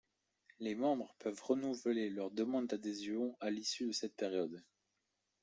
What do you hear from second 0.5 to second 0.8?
Les